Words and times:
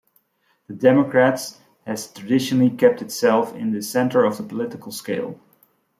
The 0.65 0.73
Democrats 0.73 1.59
has 1.85 2.11
traditionally 2.11 2.71
kept 2.71 3.03
itself 3.03 3.53
in 3.53 3.71
the 3.71 3.83
centre 3.83 4.23
of 4.25 4.35
the 4.37 4.43
political 4.43 4.91
scale. 4.91 5.39